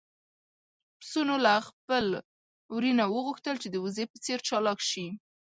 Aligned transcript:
پسونو 0.99 1.35
له 1.45 1.53
خپل 1.67 2.05
وري 2.75 2.91
نه 2.99 3.05
وغوښتل 3.15 3.55
چې 3.63 3.67
د 3.71 3.75
وزې 3.83 4.05
په 4.11 4.17
څېر 4.25 4.39
چالاک 4.47 4.79
شي. 4.89 5.07